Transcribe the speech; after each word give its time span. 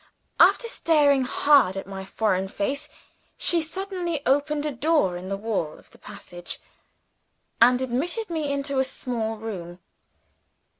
After 0.39 0.67
staring 0.67 1.25
hard 1.25 1.77
at 1.77 1.85
my 1.85 2.05
foreign 2.05 2.47
face, 2.47 2.89
she 3.37 3.61
suddenly 3.61 4.25
opened 4.25 4.65
a 4.65 4.71
door 4.71 5.15
in 5.15 5.29
the 5.29 5.37
wall 5.37 5.77
of 5.77 5.91
the 5.91 5.99
passage, 5.99 6.59
and 7.61 7.79
admitted 7.83 8.27
me 8.27 8.51
into 8.51 8.79
a 8.79 8.83
small 8.83 9.37
room. 9.37 9.77